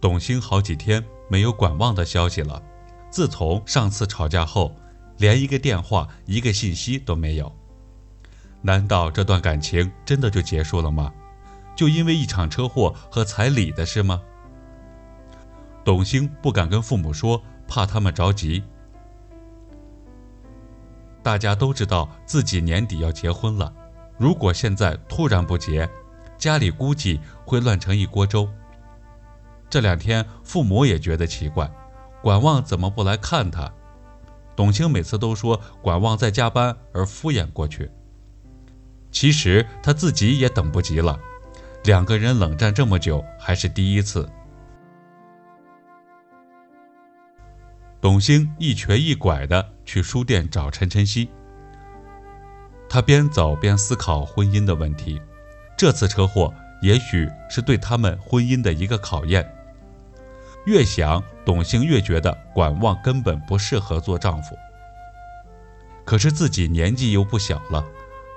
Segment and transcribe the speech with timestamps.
[0.00, 2.62] 董卿好几天没有管望的消息了。
[3.10, 4.74] 自从上次吵架后，
[5.18, 7.52] 连一个电话、一个信息都没有。
[8.62, 11.12] 难道这段感情真的就结束了吗？
[11.76, 14.20] 就因为一场车祸和彩礼的事吗？
[15.84, 18.62] 董卿不敢跟父母说，怕他们着急。
[21.22, 23.72] 大家都知道自己年底要结婚了，
[24.18, 25.88] 如果现在突然不结，
[26.38, 28.48] 家里估计会乱成一锅粥。
[29.70, 31.70] 这两天父母也觉得奇怪，
[32.20, 33.72] 管望怎么不来看他？
[34.56, 37.88] 董卿每次都说管望在加班，而敷衍过去。
[39.12, 41.18] 其实他自己也等不及了，
[41.84, 44.28] 两个人冷战这么久还是第一次。
[48.00, 51.30] 董卿一瘸一拐地去书店找陈晨曦。
[52.88, 55.20] 他边走边思考婚姻的问题。
[55.76, 59.48] 这次车祸也许是对他们婚姻的一个考验。
[60.70, 64.56] 越想，董卿越觉得管望根本不适合做丈夫。
[66.04, 67.84] 可是自己年纪又不小了，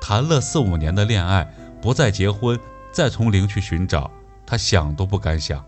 [0.02, 1.48] 谈了四五年的恋爱，
[1.80, 2.60] 不再结婚，
[2.92, 4.10] 再从零去寻找，
[4.48, 5.64] 他想都不敢想。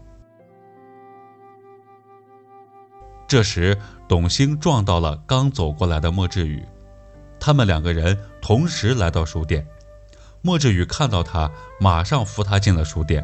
[3.27, 3.77] 这时，
[4.07, 6.65] 董卿撞到了刚走过来的莫志宇，
[7.39, 9.67] 他们两个人同时来到书店。
[10.41, 13.23] 莫志宇看到他，马上扶他进了书店。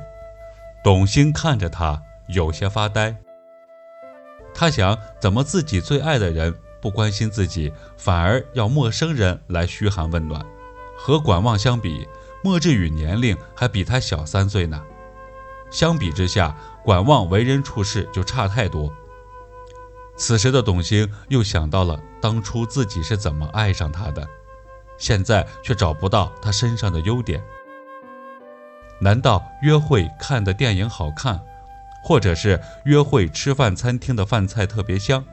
[0.84, 3.16] 董卿看着他，有些发呆。
[4.62, 10.40] 他想，怎么自己最爱的人不关心自己，反而要陌生人来嘘寒问暖？
[10.96, 12.08] 和管望相比，
[12.44, 14.80] 莫志宇年龄还比他小三岁呢。
[15.72, 18.94] 相比之下，管望为人处事就差太多。
[20.16, 24.30] 此时的董卿又想到了当初自己是怎么爱上他的，
[24.96, 27.44] 现在却找不到他身上的优点。
[29.00, 31.42] 难道约会看的电影好看，
[32.04, 35.24] 或者是约会吃饭餐厅的饭菜特别香，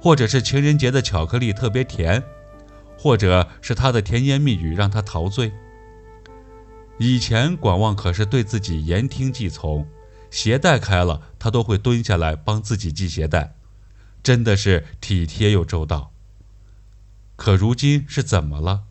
[0.00, 2.22] 或者是情人节的巧克力特别甜，
[2.98, 5.52] 或者是他的甜言蜜语让他陶醉？
[6.98, 9.86] 以前管望可是对自己言听计从，
[10.30, 13.54] 鞋带开了他都会蹲下来帮自己系鞋带。
[14.22, 16.12] 真的是体贴又周到。
[17.36, 18.84] 可如今是怎么了？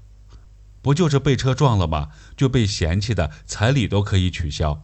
[0.81, 2.09] 不就是被车撞了吗？
[2.35, 4.83] 就被嫌弃的彩礼都可以取消，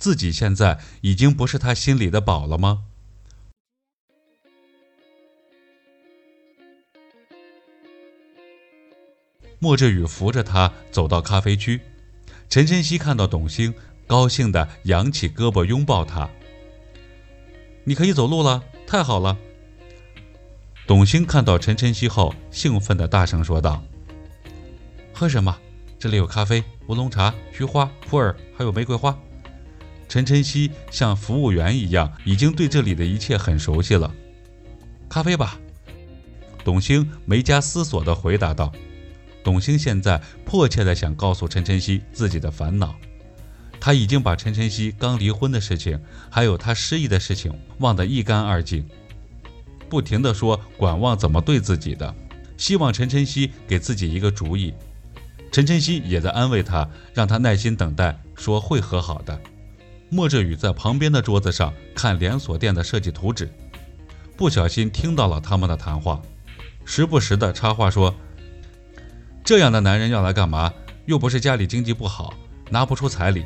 [0.00, 2.84] 自己现在已经不是他心里的宝了吗？
[9.58, 11.78] 莫志宇扶着他走到咖啡区，
[12.48, 13.74] 陈晨曦看到董卿，
[14.06, 16.30] 高兴的扬起胳膊拥抱他。
[17.84, 19.36] 你可以走路了，太好了。
[20.86, 23.82] 董卿看到陈晨曦后，兴奋地大声说道
[25.12, 25.60] ：“喝什么？
[25.98, 29.14] 这里有咖啡、乌龙茶、菊花、普洱，还有玫瑰花。”
[30.10, 34.12] 陈晨曦像服务员一样，已经对这里的一切很熟悉了。
[35.08, 35.56] 咖啡吧。
[36.64, 38.72] 董卿没加思索地回答道。
[39.44, 42.92] 董卿现在迫切地想告诉陈晨曦自己的烦恼，
[43.78, 45.98] 他已经把陈晨曦刚离婚的事情，
[46.28, 48.84] 还有他失忆的事情忘得一干二净。
[49.88, 52.12] 不停地说管望怎么对自己的，
[52.56, 54.74] 希望陈晨曦给自己一个主意。
[55.52, 59.40] 陈晨曦也在安慰他，让他耐心等待，说会和好的。
[60.12, 63.48] 莫志宇在旁边的桌子上看连锁店的设计图纸，
[64.36, 66.20] 不小心听到了他们的谈话，
[66.84, 68.12] 时不时的插话说
[69.44, 70.72] ：“这样的男人要来干嘛？
[71.06, 72.34] 又不是家里经济不好，
[72.70, 73.44] 拿不出彩礼。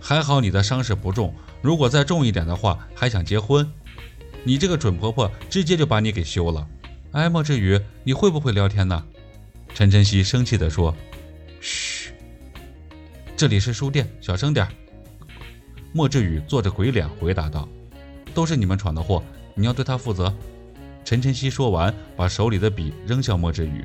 [0.00, 3.68] 还好你的伤势不重，如果再重一点的话，还想结婚。”
[4.44, 6.64] 你这个准婆婆直接就把你给休了！
[7.10, 9.04] 哎，莫志宇，你会不会聊天呢？
[9.74, 10.96] 陈晨曦生气地说
[11.60, 12.12] ：“嘘，
[13.36, 14.68] 这里是书店，小声点。”
[15.96, 17.66] 莫志宇做着鬼脸回答道
[18.34, 19.22] ：“都是你们闯的祸，
[19.54, 20.30] 你要对他负责。”
[21.06, 23.82] 陈晨曦说完，把手里的笔扔向莫志宇。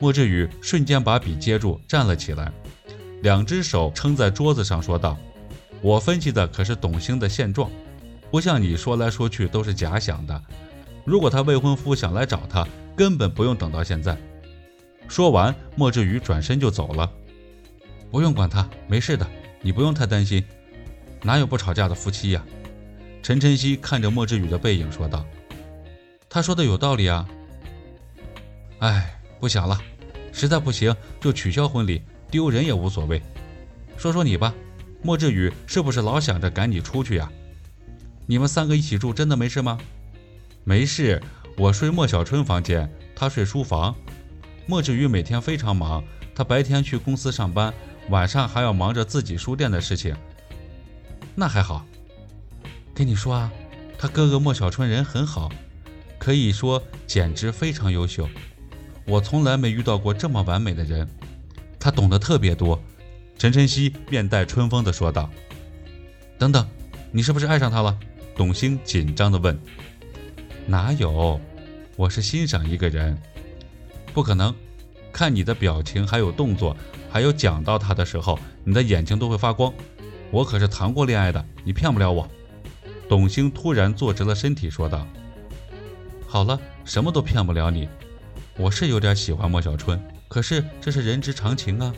[0.00, 2.50] 莫志宇瞬间把笔接住，站了起来，
[3.22, 5.16] 两只手撑在桌子上，说道
[5.80, 7.70] ：“我分析的可是董卿的现状。”
[8.28, 10.42] 不像你说来说去都是假想的。
[11.04, 12.66] 如果他未婚夫想来找他，
[12.96, 14.18] 根本不用等到现在。
[15.06, 17.08] 说完，莫志宇转身就走了。
[18.10, 19.24] 不用管他，没事的，
[19.64, 20.44] 你不用太担心。
[21.22, 22.44] 哪有不吵架的夫妻呀？
[23.22, 25.24] 陈晨曦看着莫志宇的背影说道
[26.28, 27.26] ：“他说的有道理啊。”
[28.80, 29.80] 哎，不想了，
[30.32, 33.22] 实在不行就取消婚礼，丢人也无所谓。
[33.96, 34.54] 说说你吧，
[35.02, 37.32] 莫志宇是不是老想着赶你出去呀？
[38.26, 39.78] 你们三个一起住，真的没事吗？
[40.62, 41.22] 没事，
[41.56, 43.94] 我睡莫小春房间，他睡书房。
[44.66, 47.72] 莫志宇每天非常忙，他白天去公司上班，
[48.10, 50.14] 晚上还要忙着自己书店的事情。
[51.34, 51.84] 那还好，
[52.94, 53.52] 跟你说啊，
[53.98, 55.50] 他哥哥莫小春人很好，
[56.18, 58.28] 可以说简直非常优秀。
[59.06, 61.08] 我从来没遇到过这么完美的人，
[61.78, 62.80] 他懂得特别多。
[63.36, 65.28] 陈晨曦面带春风地说道
[66.38, 66.66] ：“等等，
[67.10, 67.98] 你是不是爱上他了？”
[68.36, 69.58] 董卿紧张地问。
[70.66, 71.40] “哪有，
[71.96, 73.18] 我是欣赏一个人。
[74.12, 74.54] 不可能，
[75.12, 76.76] 看你的表情，还有动作，
[77.14, 79.72] 还有讲到他的时候，你的眼睛都会发光。
[80.32, 82.28] 我可是谈过恋爱的，你骗不了我。”
[83.08, 85.06] 董卿突然坐直了身体，说道
[86.26, 87.88] ：“好了，什么都骗不了你。”
[88.58, 91.94] 我是有点喜欢莫小春，可是这是人之常情啊。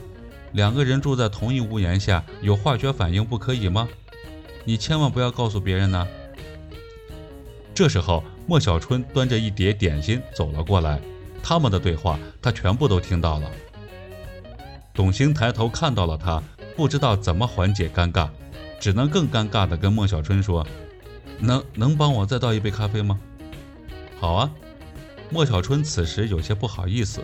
[0.52, 3.88] 两个人住在同一屋檐下，有化学反应不可以吗？
[4.66, 6.06] 你千万不要告诉别人呢。
[7.74, 11.00] 这时候，莫小春端着一碟点心走了过来，
[11.42, 13.50] 他们的对话他全部都听到了。
[14.96, 16.42] 董卿抬头看到了他，
[16.74, 18.30] 不知道怎么缓解尴尬，
[18.80, 20.66] 只能更尴尬地跟莫小春说
[21.38, 23.20] ：“能能帮我再倒一杯咖啡吗
[24.18, 24.50] ？”“好啊。”
[25.28, 27.22] 莫小春此时有些不好意思，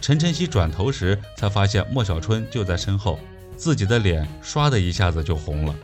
[0.00, 3.18] 陈晨曦转头时才发现莫小春就在身后，
[3.56, 5.74] 自己的脸唰的一下子就红了。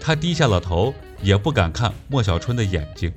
[0.00, 3.12] 他低下了头，也不敢看莫小春的眼睛。